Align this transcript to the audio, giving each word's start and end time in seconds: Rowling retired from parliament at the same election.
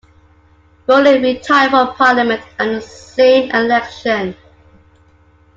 Rowling 0.87 1.21
retired 1.21 1.69
from 1.69 1.93
parliament 1.95 2.41
at 2.57 2.69
the 2.71 2.81
same 2.81 3.51
election. 3.51 4.35